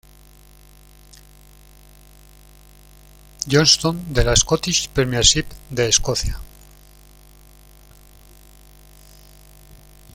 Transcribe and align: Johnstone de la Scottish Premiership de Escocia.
Johnstone 3.47 3.99
de 4.11 4.23
la 4.23 4.35
Scottish 4.35 4.89
Premiership 4.89 5.45
de 5.69 5.89
Escocia. 5.89 6.39